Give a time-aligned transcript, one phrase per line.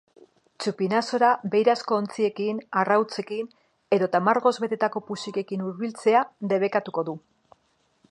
[0.63, 3.53] Txupinazora beirazko ontziekin, arrautzekin
[3.99, 6.27] edota margoz betetako puxikekin hurbiltzea
[6.57, 7.21] debekatuko du.